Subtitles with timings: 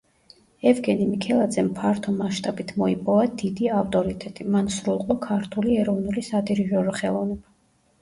[0.69, 7.59] ევგენი მიქელაძემ ფართო მასშტაბით მოიპოვა დიდი ავტორიტეტი, მან სრულყო ქართული ეროვნული სადირიჟორო ხელოვნება.